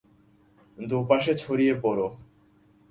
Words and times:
দুপাশে 0.77 1.33
ছড়িয়ে 1.35 1.73
পড়ো! 1.83 2.07